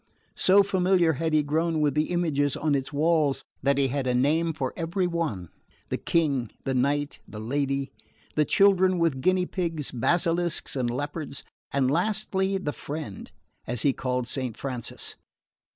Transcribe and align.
So 0.35 0.63
familiar 0.63 1.13
had 1.13 1.31
he 1.31 1.43
grown 1.43 1.79
with 1.79 1.93
the 1.93 2.09
images 2.09 2.57
on 2.57 2.73
its 2.73 2.91
walls 2.91 3.43
that 3.61 3.77
he 3.77 3.89
had 3.89 4.07
a 4.07 4.15
name 4.15 4.51
for 4.51 4.73
every 4.75 5.05
one: 5.05 5.49
the 5.89 5.97
King, 5.97 6.49
the 6.63 6.73
Knight, 6.73 7.19
the 7.27 7.39
Lady, 7.39 7.91
the 8.33 8.43
children 8.43 8.97
with 8.97 9.21
guinea 9.21 9.45
pigs, 9.45 9.91
basilisks 9.91 10.75
and 10.75 10.89
leopards, 10.89 11.43
and 11.71 11.91
lastly 11.91 12.57
the 12.57 12.73
Friend, 12.73 13.31
as 13.67 13.83
he 13.83 13.93
called 13.93 14.25
Saint 14.25 14.57
Francis. 14.57 15.17